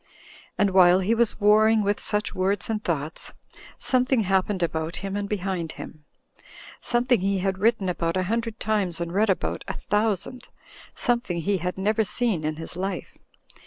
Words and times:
And 0.57 0.71
while 0.71 0.97
he 1.01 1.13
was 1.13 1.39
warring 1.39 1.83
with 1.83 1.99
such 1.99 2.33
words 2.33 2.71
and 2.71 2.83
thoughts, 2.83 3.35
something 3.77 4.21
happened 4.21 4.63
about 4.63 4.95
him 5.05 5.15
and 5.15 5.29
behind 5.29 5.73
him; 5.73 6.05
something 6.79 7.21
he 7.21 7.37
had 7.37 7.59
written 7.59 7.87
about 7.87 8.17
a 8.17 8.23
hundred 8.23 8.59
times 8.59 8.99
and 8.99 9.13
read 9.13 9.29
about 9.29 9.63
a 9.67 9.73
thousand; 9.75 10.47
something 10.95 11.41
he 11.41 11.57
had 11.57 11.77
never 11.77 12.03
seen 12.03 12.43
in 12.43 12.55
his 12.55 12.75
life. 12.75 13.15